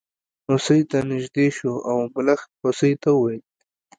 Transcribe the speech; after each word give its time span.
هوسۍ 0.47 0.81
ته 0.89 0.97
نژدې 1.11 1.47
شو 1.57 1.73
او 1.89 1.97
ملخ 2.13 2.39
هوسۍ 2.61 2.93
ته 3.01 3.09
وویل. 3.13 3.41